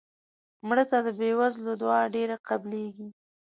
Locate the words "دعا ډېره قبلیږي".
1.81-3.07